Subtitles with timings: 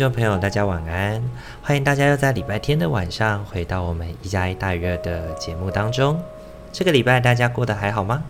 [0.00, 1.22] 众朋友，大家晚安！
[1.62, 6.18] 欢迎大家又在礼拜天的晚上回到我们一加一大于二的节目当中。
[6.72, 8.22] 这个礼拜大家过得还好吗？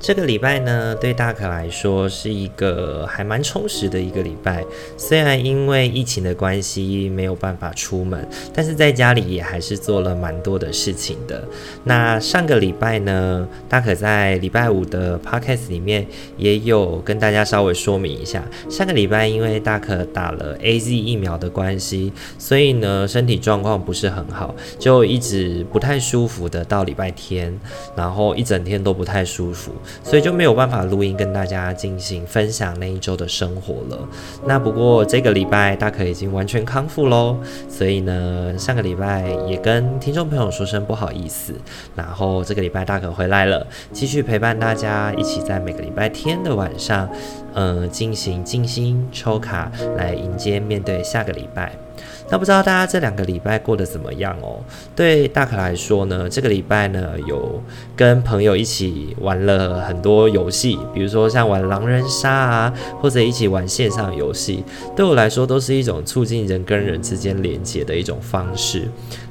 [0.00, 4.64] 这个礼拜呢，对大可来说是一个还蛮充实的一个礼拜。
[4.96, 11.42] 虽然因为疫情的关系没有办法出门，但是在家里也还是做了蛮多的事情的。
[11.84, 18.42] 那上个礼拜呢，大可在礼拜五的 podcast 里面也有跟大家稍微说明一下。
[18.70, 27.52] 上个礼拜因为大可打了 AZ 疫苗的关系，所以呢身体状况不是很好，就一直不太舒服的到礼拜天，
[27.96, 29.72] 然后一整天都不太舒服。
[30.02, 34.08] 所以就没有办法录音跟大家进行分享那一周的生活了。
[34.46, 37.36] 那不过这个礼拜大可已经完全康复喽，
[37.68, 41.54] 所以呢，上个礼拜也跟听众朋友说声不好意思。
[41.94, 47.08] 然后这个礼拜大可回来了，继续陪伴大家一起在每个礼拜天的晚上，
[47.54, 51.87] 嗯、进行静心抽卡来迎接面对下个礼拜。
[52.30, 54.60] 那不知道大家这两个礼拜过得怎么样哦？
[54.94, 57.62] 对大可来说呢，这个礼拜呢有
[57.96, 64.62] 跟朋友一起玩了很多游戏，比如说像玩狼人杀啊，或者一起玩线上游戏，
[64.94, 68.88] 对我来说都是一种促进人跟人之间连接的一种方式。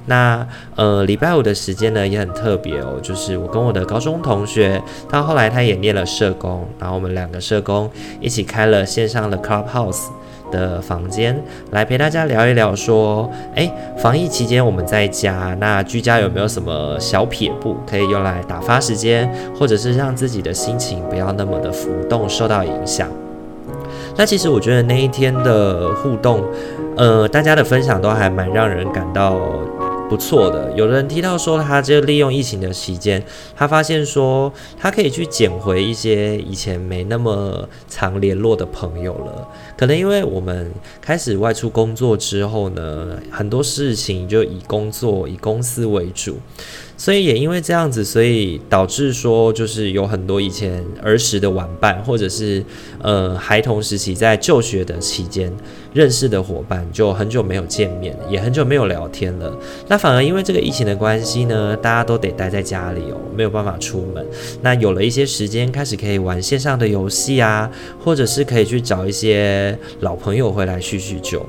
[0.08, 10.06] 那呃，礼拜五的时间呢也很特别哦，就是我跟我的高中同学，到后来他也念了社工，然后我们两个社工一起开了线上的 Clubhouse。
[10.52, 11.36] 的房间
[11.72, 23.10] 来陪大家聊一聊，说，诶，防疫期间我们在家，那居家有没有什么小撇步可以用来打发时间，或者是让自己的心情不要那么的浮动，受到影响？
[24.16, 26.44] 那其实我觉得那一天的互动，
[26.96, 29.40] 呃，大家的分享都还蛮让人感到。
[30.10, 33.22] 不错的，有人提到说，他就利用疫情的期间，
[33.56, 39.48] 他发现说，他可以去捡回一些以前没那么常联络的朋友了。
[39.78, 46.38] 可能因为我们开始外出工作之后呢，很多事情就以工作、以公司为主。
[46.98, 52.64] 所以也因为这样子，所以导致说，就是有很多以前儿时的玩伴，或者是
[53.02, 55.54] 呃孩童时期在就学的期间
[55.94, 59.56] 认识的伙伴，就很久没有见面，也很久没有聊天了。
[59.88, 64.26] 那反而因为这个疫情的关系呢，大家都得待在家里哦，没有办法出门。
[64.64, 67.70] 那有了一些时间，开始可以玩线上的游戏啊，
[68.04, 71.46] 或者是可以去找一些老朋友回来叙叙旧。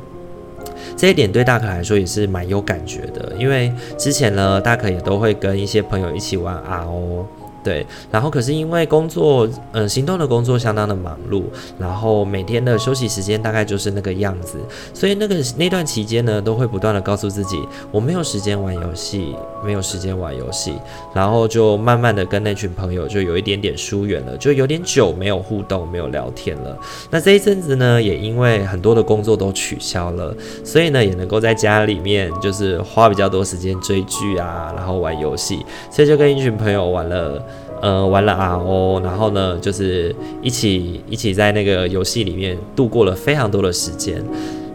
[0.99, 7.25] 这一点对大可来说也是蛮有感觉的，因为之前呢，大可也都会跟一些朋友一起玩啊哦。
[7.65, 11.43] 对，然后可是因为工作，呃，行动的工作相当的忙碌，
[11.79, 14.59] 然后每天的休息时间大概就是那个样子，
[14.95, 17.61] 所以那个那段期间呢，都会不断的告诉自己，
[17.91, 20.75] 我没有时间玩游戏，没有时间玩游戏，
[21.13, 26.79] 然后就慢慢的跟那群朋友就有一点点疏远了，就有点久没有互动，没有聊天了。
[27.11, 37.45] 那这一阵子呢，也因为很多的工作都取消了，所以呢，也能够在家里面就是花比较多时间追剧啊，然后玩游戏，所以就跟一群朋友玩了。
[37.81, 44.23] 呃，玩了 RO，然后呢，就是一起一起在那个游戏里面度过了非常多的时间。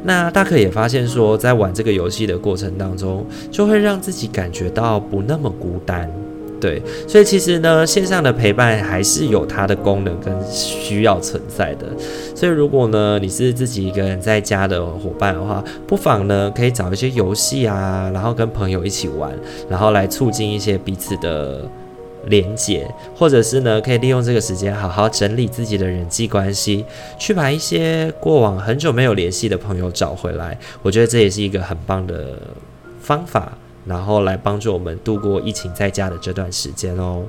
[0.05, 6.11] 那大可也发现说，在玩这个游戏的过程当中，就会让自己感觉到不那么孤单。
[6.59, 11.87] 对，所以其实呢，线上的陪伴还是有它的功能跟需要存在的。
[12.35, 19.31] 所以如果呢，你是自己一个人在家的伙伴的话，不妨呢，可以找一些游戏啊，然后跟朋友一起玩，
[19.69, 21.61] 然后来促进一些彼此的。
[22.27, 26.85] 连接，或者是呢，可以利用这个时间好好整理自己的人际关系，
[27.19, 30.57] 去把一些过往很久没有联系的朋友找回来。
[30.81, 32.37] 我觉得这也是一个很棒的
[32.99, 37.23] 方法，然后来帮助我们度过疫情在家的这段时间哦。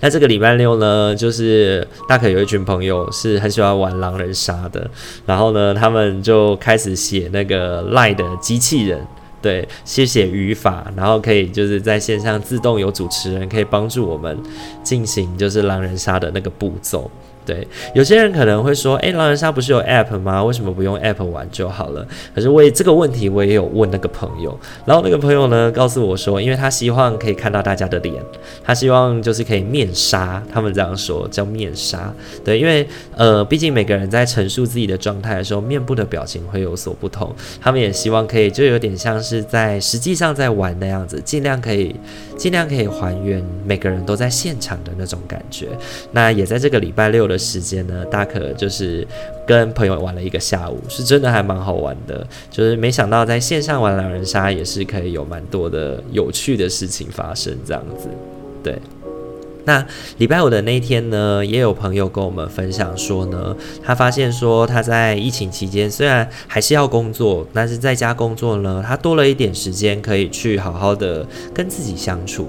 [0.00, 4.88] 那这个礼拜六呢，就是大可有一群朋友是很喜欢玩狼人杀的，
[5.26, 9.04] 然后呢，他们就开始写那个赖的机器人。
[9.42, 14.38] 对，谢谢语法，然后可以就是在线上自动有主持人可以帮助我们
[14.84, 17.10] 进行就是狼人杀的那个步骤。
[17.44, 20.42] 对，有些人可能会说，诶，狼人杀不是有 App 吗？
[20.44, 22.06] 为什么不用 App 玩就好了？
[22.34, 28.22] 可是为这个问题，我也有问那个朋友，然后那个朋友呢，告诉我说，因为他希望可以看到大家的脸，
[28.62, 32.14] 他希望就是可以面杀，他们这样说叫面杀。
[32.44, 32.86] 对，因为
[33.16, 41.96] 呃，毕竟每个人在陈述自己的状态的时候，面部的表情会有所不同，他们也希望可以就有点像是在实际上在玩那样子，尽量可以
[42.36, 45.66] 尽量可以还原每个人都在现场的那种感觉。
[46.12, 49.06] 那也在这个礼拜六时间呢，大可就是
[49.46, 52.26] 跟朋友玩了一个下午，是真的还蛮好玩的。
[52.50, 58.08] 就是没想到在线上玩狼人杀也是可以有蛮多的有趣的事情发生，这样子。
[58.62, 58.78] 对，
[59.64, 59.84] 那
[60.18, 72.48] 礼拜五的那天呢，也有朋友跟我们分享说呢，他发现说他在疫情期间虽然还是要工作，但是在家工作呢，他多了一点时间可以去好好的跟自己相处。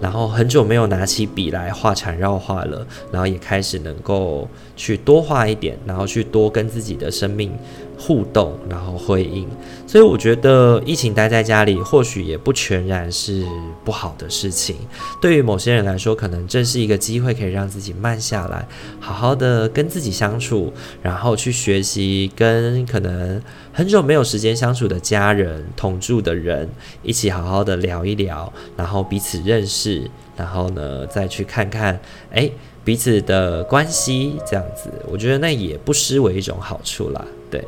[0.00, 7.50] 然后很久没有拿起笔来画缠绕画了，然后也开始能够去多画一点，然后去多跟自己的生命
[7.98, 9.48] 互动，然后回应。
[9.86, 13.46] 所以我觉得疫情待在家里，或许也不全然是
[13.84, 14.76] 不好的事情。
[15.20, 18.66] 对于某些人来说，可能正是一个机会，可以让自己慢下来，
[18.98, 23.40] 好好的跟自己相处，然后去学习跟可能
[23.72, 26.68] 很久没有时间相处的家人、同住的人
[27.02, 32.00] 一起好好的聊一聊，然后彼此认识，然后呢再去看看，
[32.32, 32.52] 诶，
[32.84, 37.24] 彼此的关系这样子，我觉得那也不失为一种好处啦。
[37.50, 37.64] 对，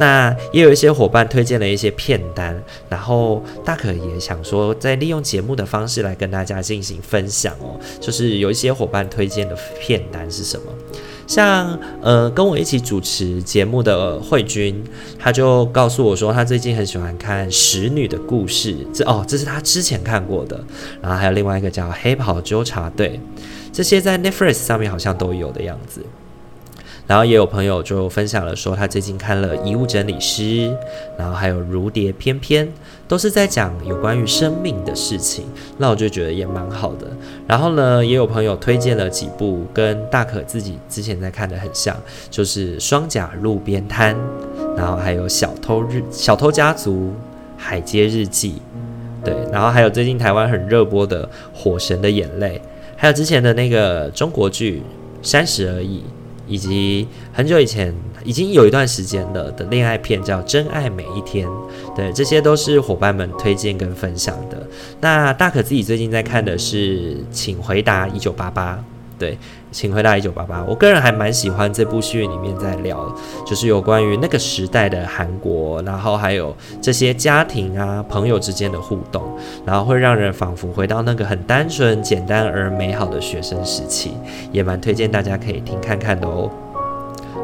[0.00, 7.78] 那也有一些伙伴推荐了一些片单，然后大可也想说，再利用节目的方式来跟大家进行分享哦。
[8.00, 10.64] 就是有一些伙伴推荐的片单是什么？
[11.28, 14.82] 像呃，跟我一起主持节目的慧君，
[15.18, 20.58] 他就告诉我说，他最近很喜欢看《使女的故事》，这哦，这是他之前看过的。
[21.00, 23.20] 然后还有另外一个叫《黑袍纠察队》，
[23.72, 26.04] 这些在 Netflix 上面好像都有的样子。
[27.06, 30.42] 然后也有朋友就分享了说，他最近看了《遗物整理师》，
[31.16, 32.66] 然后还有《如蝶翩翩》，
[33.08, 35.46] 都是在讲有关于生命的事情。
[35.78, 37.06] 那我就觉得也蛮好的。
[37.46, 41.96] 然后呢，也有朋友推荐了几部跟大可自己之前在看的很像，
[42.28, 44.14] 就是《双甲路边摊》，
[44.76, 46.92] 然后还有《小偷日小偷家族》、
[47.56, 48.60] 《海街日记》，
[49.24, 51.24] 对，然后还有最近台湾很热播的
[51.54, 52.60] 《火神的眼泪》，
[52.98, 54.82] 还有之前的那个中国剧
[55.26, 56.00] 《三十而已》。
[56.50, 61.46] 以及很久以前已经有一段时间了的恋爱片叫《真爱每一天》，
[61.94, 64.66] 对，这些都是伙伴们推荐跟分享的。
[64.98, 68.76] 那大可自己最近在看的是《请回答一九八八》。
[69.18, 69.36] 对，
[69.72, 70.64] 请回答一九八八。
[70.68, 73.12] 我个人还蛮喜欢这部剧里面在聊，
[73.44, 79.22] 就是有关于那个时代的韩国，然后还有这些家庭啊、朋友之间的互动，
[79.66, 84.12] 然后会让人仿佛回到那个很单纯、简单而美好的学生时期，
[84.52, 86.48] 也蛮推荐大家可以听看看的哦。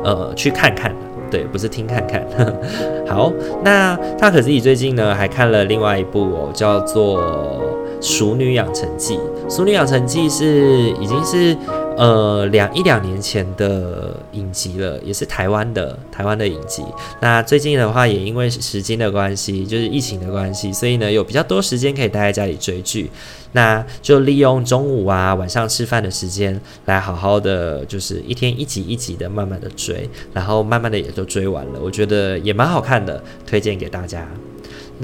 [0.05, 0.95] 呃，去看看，
[1.31, 2.25] 对，不是听看看。
[3.09, 3.33] 好，
[3.65, 7.61] 那大可自己最近呢还看了另外一部哦，叫做。
[8.07, 9.17] 《熟女养成记》，
[9.49, 11.57] 《苏女养成记》是已经是
[11.97, 16.83] 呃两一两年前的影集了，也是台湾的台湾的影集。
[17.21, 23.11] 那最近的话，也因为时间的关系，就是疫情的关系，所以呢有比较多时间可以待在家里追剧。
[23.53, 31.79] 那就利用中午啊晚上吃饭的时间，来好好的就是一天一集一集的慢慢的追，然后慢慢的也就追完了。
[31.81, 34.27] 我觉得也蛮好看的，推荐给大家。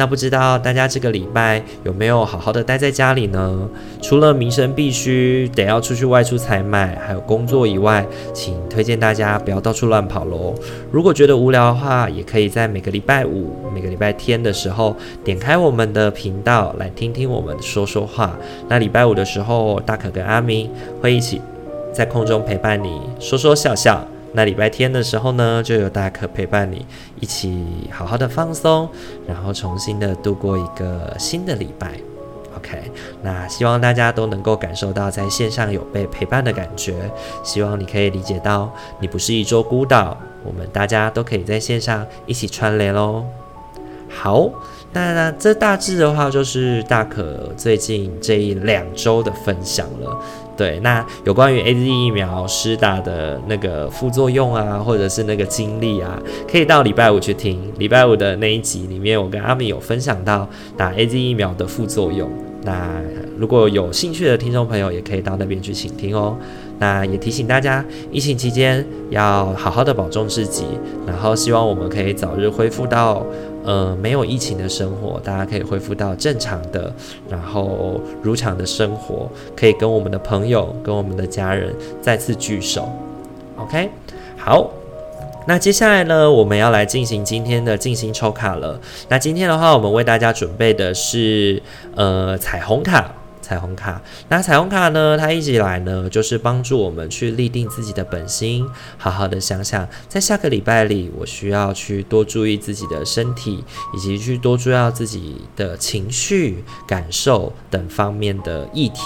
[0.00, 3.68] 那不知道大家这个礼拜有没有好好的待在家里呢？
[4.00, 8.02] 除了民生必须得要出去外出采买，还有工作以外，
[8.32, 10.54] 请推荐大家不要到处乱跑喽。
[10.90, 18.34] 如果觉得无聊的话，也可以在每个礼拜五、每个礼拜天的时候点开我们的频道来听听我们说说话。
[18.70, 20.70] 那礼拜五的时候，大可跟阿明
[21.02, 21.42] 会一起
[21.92, 24.02] 在空中陪伴你说说笑笑。
[24.32, 26.86] 那礼拜天的时候呢，就有大可陪伴你
[27.18, 28.88] 一起好好的放松，
[29.26, 31.92] 然后重新的度过一个新的礼拜。
[32.56, 32.90] OK，
[33.22, 36.94] 那希望大家都能够感受到在线上有被陪伴的感觉，
[37.42, 38.70] 希望你可以理解到
[39.00, 43.24] 你不是一座孤岛，我们大家都可以在线上一起串联喽。
[44.08, 44.50] 好，
[44.92, 50.20] 那那这大致的话就是大可最近这一两周的分享了。
[50.56, 57.58] 对，那有关于 AZ 疫苗施打的那个副作用啊，或者是那个经历啊，可以到礼拜五去听。
[57.78, 62.30] 礼拜五的那一集里面，我跟阿米有分享到打 AZ 疫苗的副作用。
[62.62, 62.90] 那
[63.38, 66.36] 如果有兴趣的听众朋友，也可以到那边去倾听哦。
[66.78, 70.64] 那也提醒大家，疫情期间要好好的保重自己，
[71.06, 73.24] 然后希望我们可以早日恢复到。
[73.64, 76.92] 呃，没有疫情的生活，大家可以恢复到正常的，
[77.28, 82.88] 然后如常的生活，可以跟我们的朋友、跟我们的家人再次聚首。
[83.56, 83.90] OK，
[84.36, 84.70] 好。
[85.46, 88.78] 那接下来呢，我们要来进行今天的进行抽卡了。
[89.08, 91.60] 那今天的话，我们为大家准备的是
[91.96, 93.10] 呃彩虹卡，
[93.50, 94.00] 彩虹卡。
[94.28, 98.64] 那彩虹卡呢，它一直以来呢，就是帮助我们去立定自己的本心，
[98.96, 109.00] 好好的想想，在下个礼拜里，我需要去多注意自己的身体，以及去多注意自己的情绪、感受等方面的议题。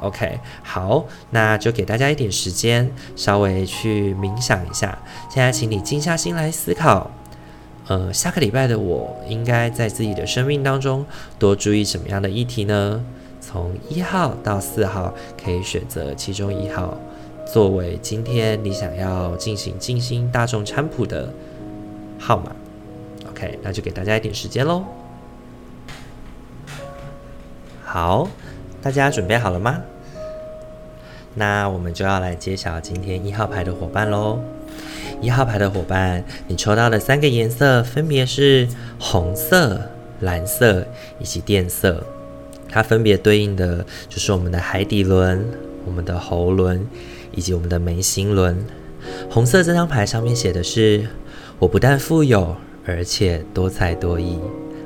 [0.00, 4.98] OK，好，那就给大家一点时间，稍微去冥想一下。
[5.28, 7.10] 现在，请你静下心来思考，
[7.88, 11.04] 呃，下个礼拜的我应该在自己的生命当中
[11.38, 13.04] 多注意什么样的议题呢？
[13.54, 16.98] 从一号到四号，可以选择其中一号
[17.46, 21.32] 作为今天你想要进行静心大众参卜的
[22.18, 22.50] 号码。
[23.30, 24.82] OK，那就给大家一点时间喽。
[27.84, 28.28] 好，
[28.82, 29.80] 大家准备好了吗？
[31.34, 34.40] 那我们就要来揭晓今天一号牌的伙伴喽。
[35.20, 38.66] 一号牌的伙伴，你抽到的三个颜色分别是
[38.98, 39.80] 红色、
[40.18, 40.84] 蓝色
[41.20, 42.04] 以及靛色，
[42.74, 45.46] 它分别对应的就是我们的海底轮、
[45.86, 46.84] 我们的喉轮
[47.30, 48.66] 以及我们的眉心轮。
[49.30, 51.06] 红色这张牌上面写的是：
[51.60, 54.40] 我不但富有，而且多才多艺。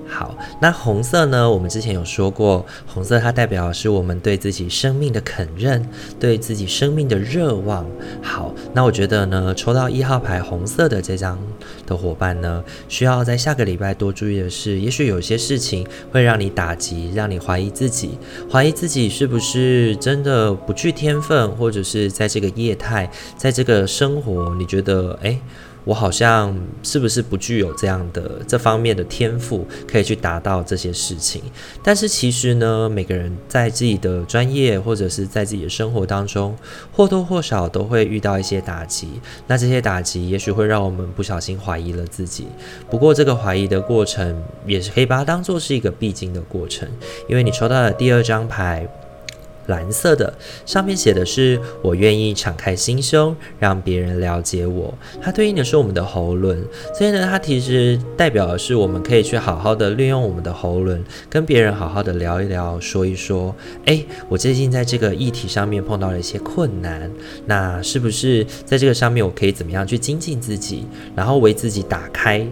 [0.09, 1.49] 好，那红色呢？
[1.49, 5.87] 我们之前有说过，红色它代表是我们对自己生命的肯认，
[6.19, 7.85] 对自己生命的热望。
[8.23, 11.39] 好，那我觉得呢，抽到一号牌红色的这张
[11.87, 18.19] 的伙伴呢，需要在下个礼拜多注意的是，也许有些事情会让你打击，让你怀疑自己，
[18.51, 25.39] 怀疑自己是不是真的不具天分，或者是在这个业态，在这个生活，你觉得诶。
[25.89, 31.41] 我好像是不是不具有这样的这方面的天赋，可以去达到这些事情？
[31.83, 36.55] 但是其实呢，每个人在自己的专业或者是在自己的生活当中，
[36.93, 39.09] 或多或少都会遇到一些打击。
[39.47, 42.49] 那这些打击也许会让我们不小心怀疑了自己。
[42.91, 46.87] 不过这个怀疑的过程，也是可以把它当做是一个必经的过程，
[47.31, 48.87] 因为你抽到了第二张牌。
[49.69, 50.31] 蓝色的
[50.67, 54.93] 上面写的是“我愿意敞开心胸，让别人了解我”。
[55.23, 63.55] 它对应的是我们的喉轮，所以呢，它其实代表的是我们可以去好好的利用我们的喉轮，跟别人好好的聊一聊，说一说。
[63.85, 67.11] 诶，我最近在这个议题上面碰到了一些困难，
[67.47, 72.47] 那是不是在这个上面我可以怎么样去精进自己，然后为自己打开？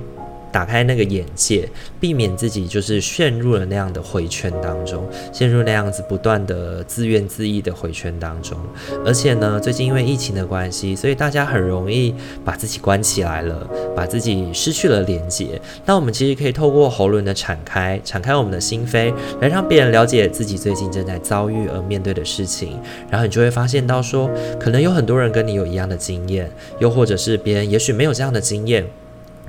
[0.57, 1.69] 打开那个眼界，
[2.01, 8.57] 避免自己就是陷入了那样的回圈当中，陷入那样子不断的自怨自艾的回圈当中。
[9.05, 15.61] 而且呢，最近因为疫情的关系，所以大家很容易把自己关起来了，把自己失去了连接。
[15.85, 22.81] 那我们其实可以透过喉咙的敞开，敞开我们的心扉，来让别人了解自己最近正在遭遇而面对的事情。
[23.11, 28.87] 然后你就会发现到说，可能有很多人跟你有一样的经验，又或者是别人也许没有这样的经验。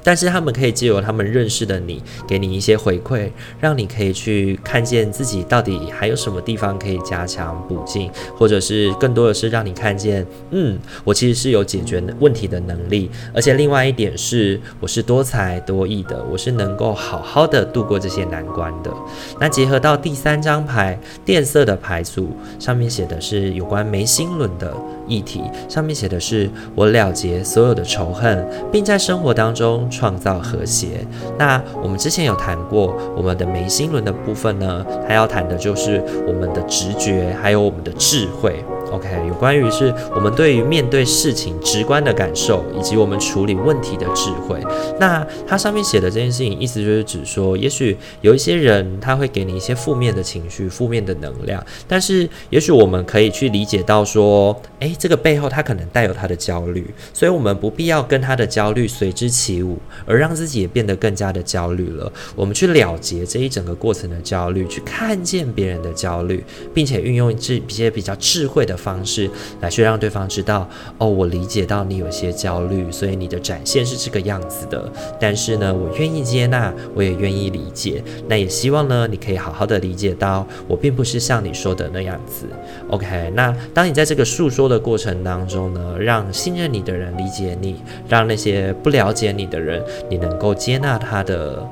[0.04, 18.94] 但是他们可以借由他们认识的你，给你一些回馈，让你可以去看见自己到底还有什么地方可以加强补进，或者是更多的是让你看见，嗯，我其实是有解决问题的能力，而且另外一点是，我是多才多艺的，我是能够好好的度过这些难关的。
[19.40, 24.74] 那结合到第三张牌，电色的牌组上面写的是有关眉心轮的
[25.08, 29.88] 议题，上面写的是我了结所有的仇恨，并在生活当中。
[29.90, 31.06] 创造和谐。
[31.40, 38.64] 那我们之前有谈过，我们的眉心轮的部分呢，它要谈的就是我们的直觉，还有我们的智慧。
[38.92, 44.62] OK，有关于是我们对于面对事情直观的感受，以及我们处理问题的智慧。
[45.00, 62.10] 那它上面写的这件事情，意思就是指说，也许有一些人他会给你一些负面的情绪、负面的能量，但是也许我们可以去理解到说，诶，这个背后他可能带有他的焦虑，所以我们不必要跟他的焦虑随之起舞，而让自己也变得更加的焦虑了。
[62.36, 66.42] 我们去了结这一整个过程的焦虑，去看见别人的焦虑，
[66.74, 68.77] 并且运用这一些比较智慧的。
[68.78, 69.30] 方式
[69.60, 70.70] 来去让对方知道
[71.00, 74.90] 哦，我理解到你有些焦虑，所以你的展现是这个样子的。
[75.20, 78.04] 但是呢，我愿意接纳，我也愿意理解。
[78.28, 82.46] 那也希望呢，你可以好好的理解到，我并不是像你说的那样子。
[82.90, 91.68] OK，那当你在这个诉说的过程当中呢，让信任你的人理解你，让那些不了解你的人，你能够接纳他的。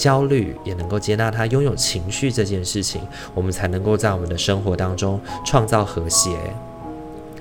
[0.00, 3.02] 焦虑也能够接纳他拥有情绪这件事情，
[3.34, 6.30] 我们才能够在我们的生活当中创造和谐。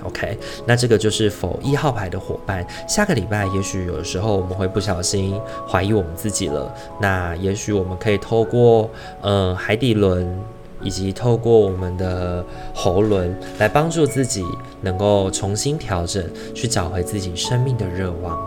[0.03, 5.39] OK，那这个就是否一号牌的伙伴，下个礼拜也许有的时候我们会不小心
[5.69, 8.89] 怀疑我们自己了，那也许我们可以透过
[9.21, 10.37] 嗯、呃、海底轮。
[10.81, 12.41] 以及透过我们的
[12.73, 14.45] 喉轮来帮助自己
[14.79, 16.23] 能够重新调整，
[16.55, 18.39] 去找回自己生命的热望。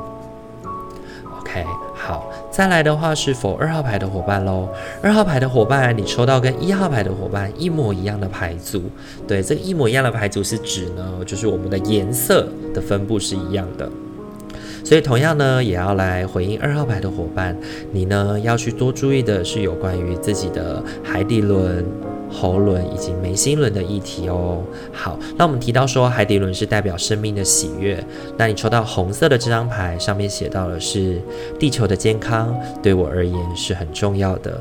[1.38, 1.62] OK，
[2.04, 4.68] 好，再来的话是否二号牌的伙伴喽。
[5.00, 8.82] 二号牌的伙伴，你抽到跟一号牌的伙伴一模一样的牌组。
[9.24, 13.88] 对，这个一模一样的牌组是指呢，就是我们的颜色的分布是一样的。
[14.84, 17.56] 所以同样呢，也要来回应二号牌的伙伴，
[17.92, 21.86] 你呢要去多注意的是有关于自己的海底轮。
[22.32, 24.62] 喉轮以及眉心轮的议题哦。
[24.92, 28.02] 好，那我们提到说海底轮是代表生命的喜悦。
[28.36, 31.20] 那你抽到红色的这张牌，上面写到的是
[31.58, 34.58] 地球的健康，对我而言是很重要的。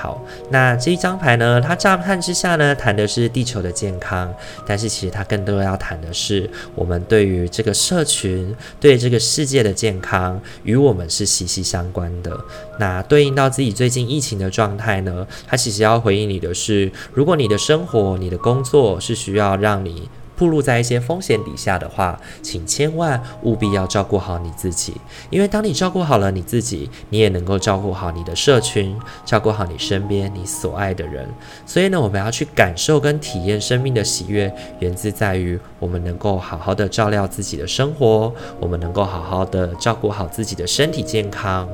[0.00, 4.32] 好，那这一张牌呢，它乍看之下呢，谈的是地球的健康，
[4.66, 12.34] 但是其实它更多要谈的是我们对于这个社群、对这个世界的健康，与我们是息息相关的。
[12.78, 20.08] 那对应到自己最近疫情的状态呢，它其实要回应你的是，如果你的生活、你的工作是需要让你。
[20.40, 24.94] 暴露在一些风险底下的话，请千万务必要照顾好你自己，
[25.28, 31.28] 因为当你照顾好了你自己，你也能够照顾好你的社群，照顾好你身边你所爱的人。
[31.66, 41.68] 所以呢，我们要去感受跟体验生命的喜悦，源自在于我们能够好好的照料自己的生活，我们能够好好的照顾好自己的身体健康。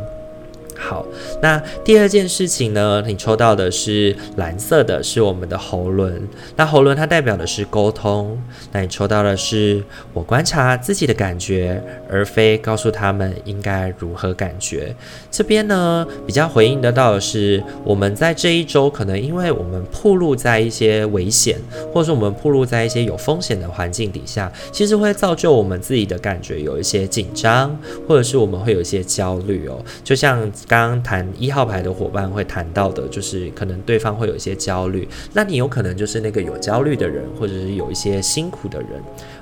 [0.79, 1.05] 好，
[1.41, 6.23] 那第二件事情呢，你抽到的是蓝色的，是我们的喉轮。
[6.55, 8.39] 那喉轮它代表的是沟通。
[8.73, 14.95] 那你抽到的是我观察自己的感觉，而非告诉他们应该如何感觉。
[15.31, 21.59] 这边呢，比较回应得到的是，我们在这一周可能因为我们暴露在一些危险，
[21.93, 30.47] 或者说我们暴露在一些有风险的环境底下，其实会造就我们自己的感觉有一些紧张，或者是我们会有一些焦虑哦，就像。
[30.69, 38.89] 刚刚谈一号牌的伙伴会谈到的，就是可能对方会有一些焦虑，那你有可能就是那个有焦虑的人，或者是有一些辛苦的人。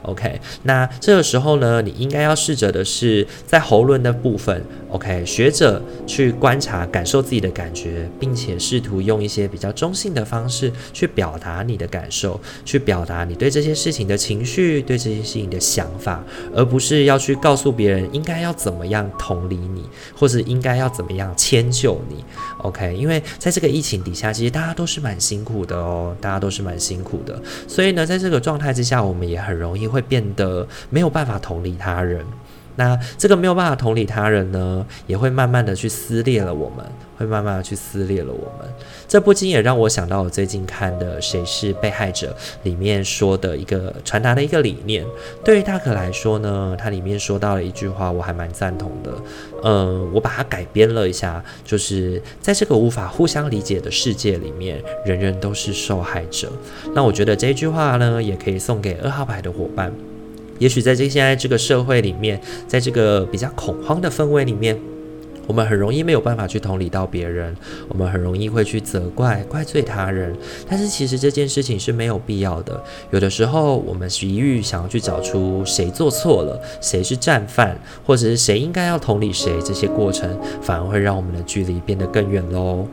[0.02, 16.22] OK，那这个时候呢，你应该要试着的是在喉轮的部分，OK，学着去观察、感受自己的感觉，并且试图用一些比较中性的方式去表达你的感受，去表达你对这些事情的情绪、对这些事情的想法，
[16.54, 22.24] 而不是要去告诉别人应该要怎么样同理你，或是应该要怎么一样迁就你。
[22.58, 29.84] OK，因为在这个疫情底下，其实大家都是蛮辛苦的哦，大家都是蛮辛苦的，所以呢，在这个状态之下，我们也很容易。
[29.94, 32.26] 会变得没有办法同理他人，
[32.76, 36.84] 那这个没有办法同理他人呢，也会慢慢的去撕裂了我们，
[37.16, 38.68] 会慢慢的去撕裂了我们。
[39.06, 45.04] 这不禁也让我想到我最近看的《谁是被害者》里面说的一个传达的一个理念。
[45.44, 49.12] 对于大可来说呢，它里面说到了一句话，我还蛮赞同的。
[49.62, 56.50] 嗯，我把它改编了一下，就是在这个无法互相理解的世界里面，人人都是受害者。
[56.92, 59.92] 那我觉得这句话呢，也可以送给二号牌的伙伴。
[60.58, 64.78] 也许在这现在这个社会里面，在这个比较恐慌的氛围里面。
[65.46, 67.54] 我们很容易没有办法去同理到别人，
[67.88, 70.34] 我们很容易会去责怪、怪罪他人。
[70.66, 72.82] 但是其实这件事情是没有必要的。
[73.10, 80.26] 有的时候，我们急于想要去找出谁做错了，谁是战犯，或者是谁应该要同理谁，这些过程
[80.62, 82.88] 反而会让我们的距离变得更远喽。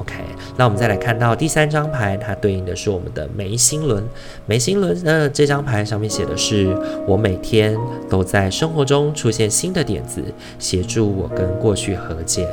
[0.00, 0.14] OK，
[0.56, 4.02] 那我们再来看到第三张牌，它对应的是我们的眉心轮。
[4.46, 6.72] 眉心轮那，这张牌上面写的是：
[7.06, 7.76] 我每天
[8.08, 10.22] 都在生活中出现新的点子，
[10.58, 12.48] 协助我跟过去和解。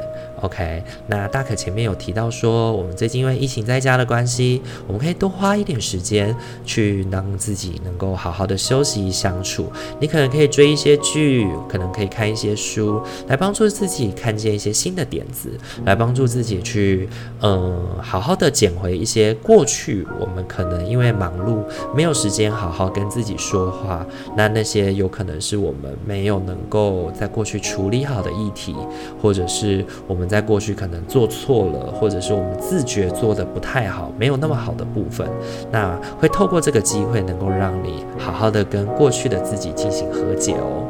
[0.45, 9.71] OK，那大可前面有提到说，我们最近因为疫情在家的关系，我们可以多花一点时间去让自己能够好好的休息相处。
[9.99, 15.49] 你可能可以追一些剧，可能可以看一些书，来帮助自己看见一些新的点子，
[15.83, 17.09] 来帮助自己去
[17.41, 21.63] 嗯好好的捡回一些过去我们可能因为忙碌
[21.95, 24.05] 没有时间好好跟自己说话，
[24.37, 28.75] 那那些有可能是我们没有能够在过去处理好的议题，
[29.19, 30.29] 或者是我们。
[30.34, 35.25] 在在过去可能做错了，或者是我们自觉做得不太好，没有那么好的部分，
[35.71, 40.83] 那会透过这个机会，能够让你好好的跟过去的自己进行和解哦。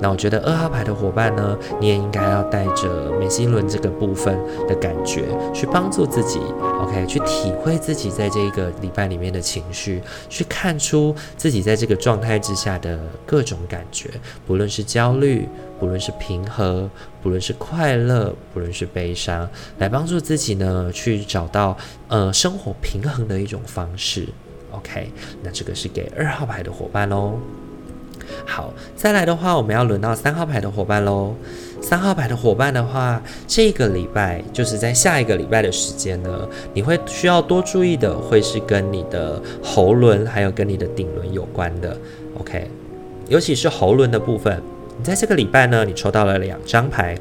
[0.00, 6.40] 那我觉得二号牌的伙伴呢，你也应该要带着眉心轮这个部分的感觉，去帮助自己
[6.82, 14.10] ，OK，去体会自己在这一个礼拜里面的情绪，去看出自己在这个状态之下的各种感觉，
[14.46, 15.48] 不论是焦虑。
[15.78, 16.90] 不论是平和，
[17.22, 21.76] 不论是快乐，不论是悲伤，来帮助自己呢，去找到
[22.08, 24.26] 呃生活平衡的一种方式。
[24.72, 27.38] OK，那这个是给二号牌的伙伴喽。
[28.46, 31.34] 好，再来的话，我们要轮到三号牌的伙伴喽。
[31.80, 41.96] 三号牌的伙伴的话，这个礼拜就是在下一个礼拜的时间呢，你会需要多注意的，会是跟你的喉轮还有跟你的顶轮有关的。
[42.40, 42.68] OK，
[43.28, 44.60] 尤其是喉轮的部分，
[44.98, 47.16] 你在这个礼拜呢，你抽到了两张牌，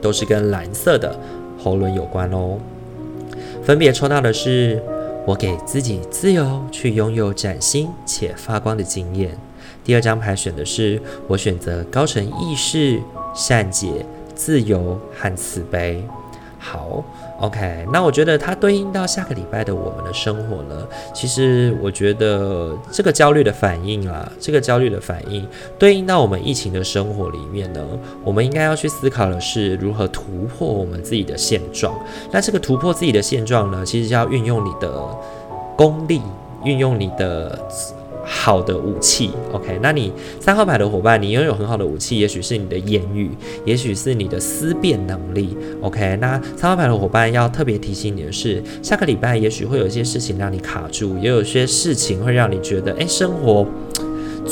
[0.00, 1.18] 都是跟蓝色的
[1.58, 2.58] 喉轮有关哦。
[3.64, 4.80] 分别抽到的是
[5.26, 9.36] 我给自己自由去拥有崭新且发光的经验。
[9.84, 13.00] 第二张牌选的是我选择高层意识、
[13.34, 16.04] 善解、自由和慈悲。
[16.62, 17.02] 好
[17.40, 27.82] ，OK，那我觉得它对应到下个礼拜的我们的生活呢，其实我觉得这个焦虑的反应啊，这个焦虑的反应对应到我们疫情的生活里面呢，
[28.22, 30.22] 我们应该要去思考的是如何突
[30.58, 31.98] 破我们自己的现状。
[32.30, 35.02] 那这个突破自己的现状呢，其实要运用你的
[35.74, 36.20] 功力，
[36.64, 37.58] 运用你的。
[38.32, 43.28] 好的武器，OK，那你三号牌的伙伴，你拥有很好的武器，也许是你的言语，
[43.64, 46.16] 也许是你的思辨能力，OK。
[46.20, 53.66] 那三号牌的伙伴要特别提醒你的是，下个礼拜也许会有一些事情让你卡住，也有些事情会让你觉得，诶，生活。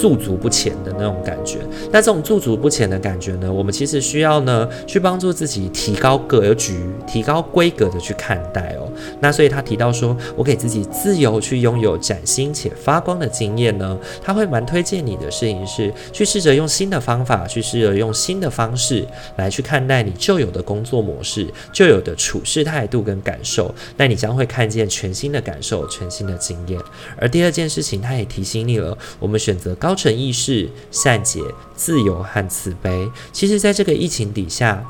[0.01, 1.59] 驻足不前的那种感觉，
[1.91, 8.89] 那这种驻足不前的感觉呢，我们其实需要呢去帮助自己提高格局、提高规格的去看待哦。
[9.21, 19.05] 那所以他提到说，我给自己自由去拥有崭新且发光的经验呢，他会蛮推荐你的事情是去试着用新的方法，去试着用新的方式
[19.37, 26.81] 来去看待你旧有的工作模式、旧有的处事态度跟感受，那你将会看见全新的感受、全新的经验。
[27.17, 29.88] 而第二件事情，他也提醒你了，我们选择高。
[29.89, 31.41] 高层意识、善解、
[31.75, 34.85] 自由和慈悲，其实，在这个疫情底下。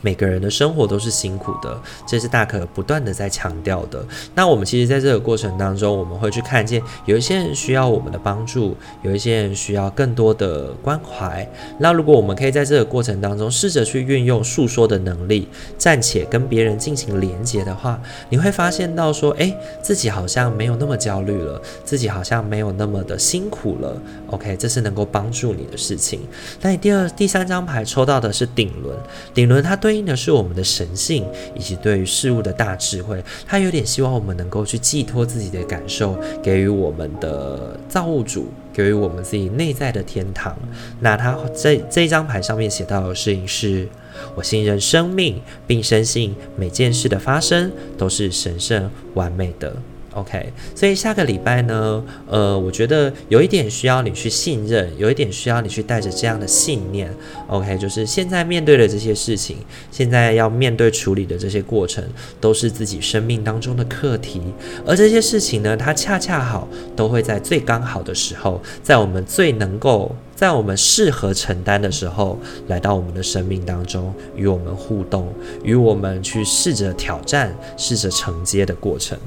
[0.00, 4.04] 每个人的生活都是辛苦的，这是大可不断的在强调的。
[4.34, 11.44] 那我们其实在这个过程当中，我们会去看见有一些人需要我们的帮助，有一些人需要更多的关怀。
[11.78, 24.00] 那如果我们可以在这个过程当中试着去运用诉说的能力，暂且跟别人进行连接的话，你会发现到说，诶，自己好像没有那么焦虑了，自己好像没有那么的辛苦了。
[24.28, 26.20] OK，这是能够帮助你的事情。
[26.60, 28.96] 那你第二、第三张牌抽到的是顶轮，
[29.34, 29.87] 顶轮它对。
[29.88, 31.24] 对应的是我们的神性
[31.54, 40.54] 以及对于事物的大智慧，他有点希望我们能够去寄托自己的感受，给予我们的造物主，给予我们自己内在的天堂。
[41.00, 43.88] 那他这这张牌上面写到的事情是：
[44.34, 49.74] 我信任生命，并深信每件事的发生都是神圣完美的。
[50.18, 57.08] OK，所以下个礼拜呢，呃，我觉得有一点需要你去信任，有一点需要你去带着这样的信念。
[57.46, 59.58] OK，就是现在面对的这些事情，
[59.92, 62.04] 现在要面对处理的这些过程，
[62.40, 64.42] 都是自己生命当中的课题。
[64.84, 70.14] 而这些事情呢，它恰恰好都会在最刚好的时候，在我们最能够。
[70.38, 75.32] 在我们适合承担的时候，来到我们的生命当中，与我们互动，
[75.64, 79.18] 与我们去试着挑战、试着承接的过程。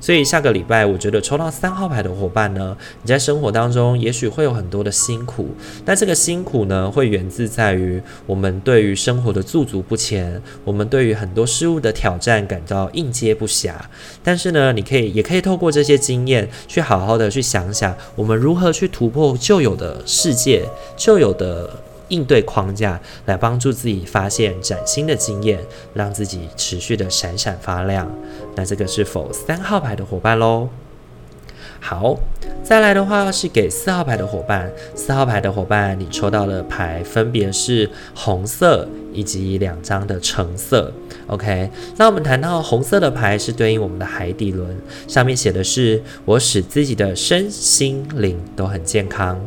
[0.00, 5.48] 所以下个礼拜，我觉得抽到三号牌的伙伴呢，你在生活当中也许会有很多的辛苦，
[5.84, 13.74] 但这个辛苦呢，会源自在于我们对于生活的驻足不前，我们对于很多事物的挑战感到应接不暇。
[14.24, 20.64] 但是呢，你可以也可以透过这些经验，去好好的去想想，我们如何去突破旧有的世界。
[20.96, 21.68] 旧有的
[22.10, 25.58] 应对框架，来帮助自己发现崭新的经验，
[25.94, 28.08] 让自己持续的闪闪发亮。
[28.54, 30.68] 那这个是否三号牌的伙伴喽？
[31.82, 32.14] 好，
[32.62, 34.70] 再来的话是给四号牌的伙伴。
[34.94, 40.92] 四号牌的伙伴，你抽到的牌分别是红色以及两张的橙色。
[41.26, 44.76] OK，那我们谈到红色的牌是对应我们的海底轮，
[45.08, 49.40] 上面写的是“我使自己的身心灵都很健康”。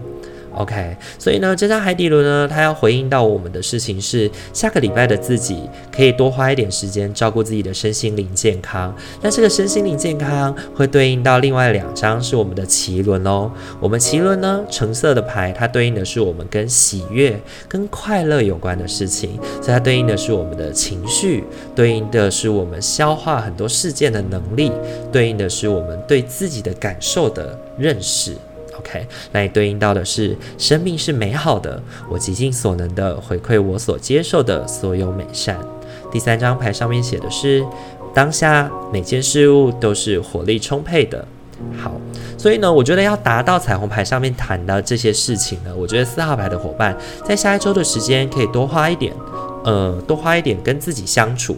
[0.56, 5.58] OK，所以呢，这张海底轮呢，它要回应到我们的事情是，下个礼拜的自己
[5.92, 8.96] 可以多花一点时间照顾自己的身心灵健康。
[9.22, 13.52] 那这个身心灵健康会对应到另外两张是我们的脐轮哦。
[13.80, 21.44] 我们脐轮呢，橙色的牌，它对应的是我们跟喜悦、跟快乐有关的事情，所以它对应的是我们的情绪，
[21.76, 24.72] 对应的是我们消化很多事件的能力，
[25.12, 28.36] 对应的是我们对自己的感受的认识。
[28.86, 35.58] OK，那你对应到的是生命是美好的，我极尽所能的回馈我所接受的所有美善。
[36.12, 37.66] 第三张牌上面写的是
[38.14, 41.26] 当下每件事物都是活力充沛的。
[41.78, 41.94] 好，
[42.38, 49.14] 所以呢，我觉得要达到彩虹牌上面谈的这些事情呢，我觉得四号牌的伙伴在下一周的时间可以多花一点，
[49.64, 51.56] 呃，多花一点跟自己相处，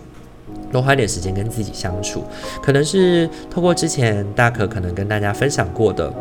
[0.72, 2.24] 多花一点时间跟自己相处，
[2.62, 6.14] 可能是透过之前大可可能跟大家分享过的。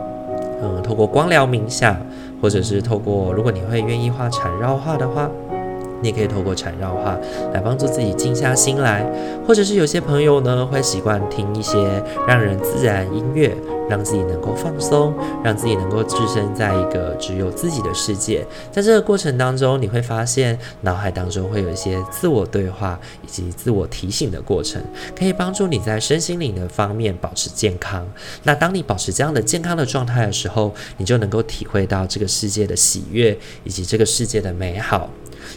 [0.63, 1.97] 嗯，透过光疗冥想，
[2.41, 5.29] 或者是透过，如果你会愿意画缠绕画的话，
[6.05, 7.19] 你也可以透过缠绕画
[7.55, 9.03] 来帮助自己静下心来，
[9.47, 11.79] 或者是有些朋友呢会习惯听一些
[12.29, 13.57] 让人自然音乐，
[13.89, 18.47] 让自己能够放松，让自己能够置身在一个只有自己的世界。
[18.71, 24.83] 在这个过程当中，你会发现脑海当中会有一些自我对话以及自我提醒的过程，
[25.19, 28.07] 可以帮助你在身心灵的方面保持健康。
[28.43, 35.09] 那当你保持这样的健康的状态的时候，你就能够体会到这个世界的喜悦以及这个世界的美好。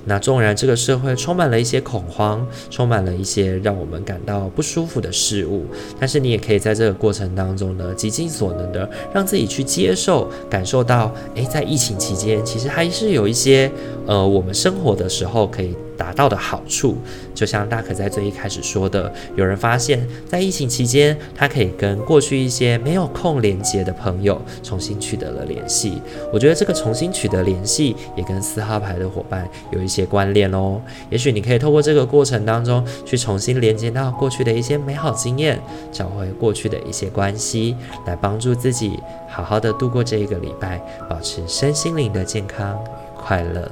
[0.06, 5.66] 那纵然这个社会充满了一些恐慌，充满了一些让我们感到不舒服的事物，
[6.00, 13.72] 但是你也可以在这个过程当中呢，极尽所能的让自己去接受、感受到，诶，在疫情期间，其实还是有一些，
[14.06, 15.76] 呃，我们生活的时候可以。
[15.98, 16.96] 达到的好处，
[17.34, 26.02] 就像大可在最一开始说的，有人发现，在疫情期间，他可以跟过去一些没有空连接的朋友重新取得了联系。
[26.32, 30.80] 我觉得这个重新取得联系，也跟四号牌的伙伴有一些关联哦。
[31.10, 35.60] 也许你可以透过这个过程当中，去重新连接到过去的一些美好经验，
[35.92, 40.80] 找回过去的一些关系，来帮助自己好好的度过这一个礼拜，
[41.10, 43.72] 保持身心灵的健康与快乐。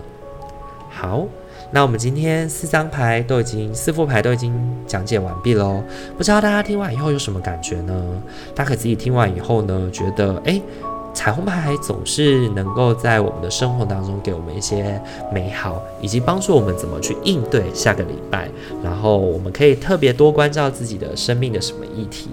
[0.89, 1.27] 好。
[1.71, 4.53] 那我们今天四张牌都已经，四副牌都已经
[4.87, 5.83] 讲解完毕喽。
[6.17, 7.93] 不知道大家听完以后有什么感觉呢？
[8.53, 10.61] 大家可自己听完以后呢，觉得诶，
[11.13, 15.01] 彩虹牌总是能够在我们的生活当中给我们一些
[15.33, 18.47] 美好，以及帮助我们怎么去应对下个礼拜。
[18.83, 22.29] 然后我们可以特别多关照自己的生命的什么议题。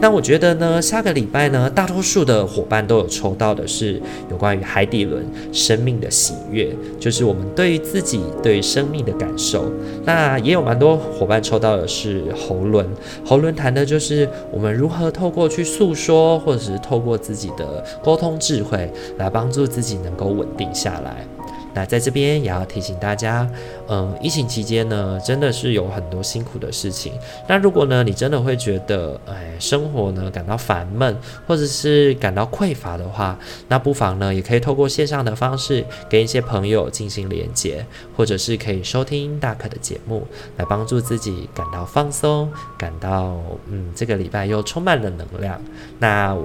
[0.00, 9.70] 那我觉得呢，下个礼拜呢，大多数的伙伴都有抽到的是有关于海底轮生命的喜悦，就是我们对于自己对生命的感受。
[10.06, 12.86] 那也有蛮多伙伴抽到的是喉轮，
[13.24, 21.26] 喉轮谈的就是我们如何透过去诉说，或者是透过自己的沟通智慧，来帮助自己能够稳定下来。
[21.74, 23.48] 那在这边也要提醒大家，
[23.88, 27.12] 嗯，疫情期间呢，真的是有很多辛苦的事情。
[27.48, 37.84] 那如果呢，你真的会觉得，哎，生活呢感到烦闷，或者是感到匮乏的话，那不妨呢，也可以透过线上的方式跟一些朋友进行连接，
[38.16, 43.36] 或者是可以收听大可的节目，来帮助自己感到放松，感到
[43.68, 45.60] 嗯，这个礼拜又充满了能量。
[45.98, 46.36] 那。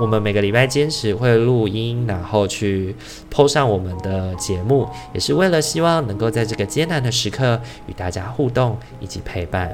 [0.00, 2.94] 我们每个礼拜坚持会录音，然后去
[3.32, 9.72] po 上我们的节目，也是为了希望能够在这个艰难的时刻与大家互动以及陪伴。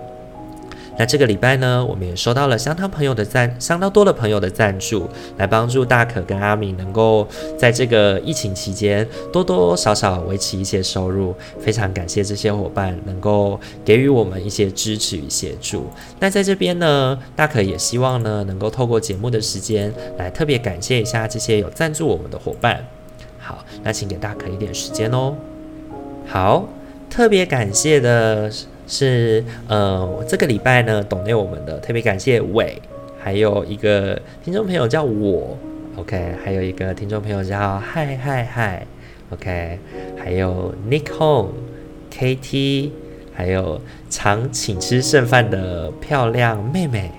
[1.00, 5.08] 那这个礼拜呢，我们也收到了相当朋友的赞，相当多的朋友的赞助，
[5.38, 11.34] 来帮助大可跟阿明能够在这个疫情期间多多少少维持一些收入。
[11.58, 15.86] 非常感谢这些伙伴能够给予我们一些支持与协助。
[16.18, 22.84] 那在这边呢，大可也希望呢，能够透过节目的时间来特别感谢一下这些有赞助我们的伙伴。
[23.38, 25.34] 好，那请给大可一点时间哦。
[26.26, 26.68] 好，
[27.08, 28.52] 特别感谢的。
[28.90, 32.76] 是，呃，这个礼拜呢，懂内我们的特别感谢伟，
[33.22, 35.56] 还有一个听众朋友叫我
[35.94, 38.84] ，OK，还有一个听众朋友叫嗨嗨嗨
[39.30, 39.78] ，OK，
[40.18, 42.90] 还有 Nick Home，KT，
[43.32, 47.12] 还有常请吃剩饭的漂亮妹妹。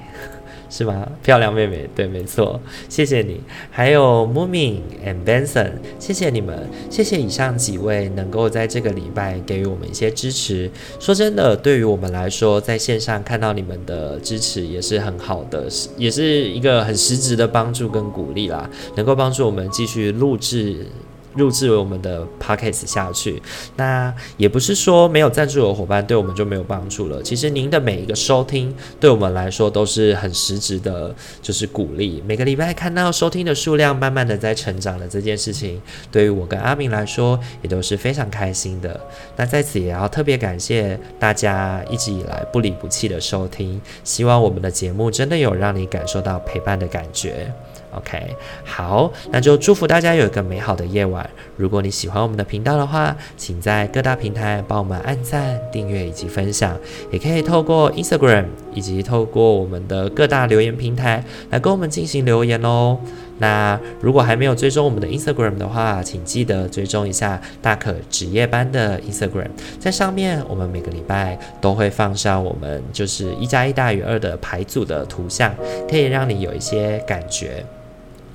[0.71, 1.05] 是吗？
[1.21, 3.41] 漂亮妹妹，对，没错，谢谢你。
[3.69, 6.57] 还有 Moomin and Benson，谢谢你们，
[6.89, 10.71] 谢谢以上几位能够在这个礼拜给予我们一些支持。
[10.97, 20.87] 说真的，对于我们来说，在线上看到你们的支持也是很好的，也是一个很实质的帮助跟鼓励啦，能够帮助我们继续录制。
[21.35, 23.41] 录制我们的 podcast 下去，
[23.77, 27.21] 那也不是说没有赞助的伙伴对我们就没有帮助了。
[27.23, 32.21] 其实您的每一个收听，对我们来说都是很实质的，就是鼓励。
[32.25, 38.99] 每个礼拜看到收听的数量慢慢的在成长的这件事情，对于我跟阿明来说也都是非常开心的。
[39.37, 47.51] 那在此也要特别感谢大家一直以来不离不弃的收听，希望我们的节目真的有让你感受到陪伴的感觉。
[47.93, 51.29] OK，好，那就祝福大家有一个美好的夜晚。
[51.57, 56.77] 如果你喜欢我们的频道的话，请在各大平台帮我们按赞、订阅以及分享，
[57.11, 62.97] 也可以透过 Instagram 以及透过我们的各大留言平台来跟我们进行留言哦。
[63.39, 69.49] 那如果还没有追踪我们的 Instagram 的话，请记得追踪一下大可值夜班的 Instagram，
[69.79, 75.53] 在上面我们每个礼拜都会放上我们就是一加一大于二的牌组的图像，
[75.89, 77.65] 可以让你有一些感觉。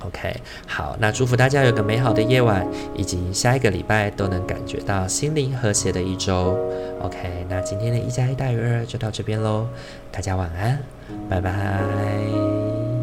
[0.05, 0.35] OK，
[0.67, 6.57] 好，那祝福大家有个美好的夜晚，以及下一个礼拜都能感觉到心灵和谐的一周。
[7.01, 9.67] OK，那今天的一加一大于二就到这边喽，
[10.11, 10.79] 大家晚安，
[11.29, 12.96] 拜拜。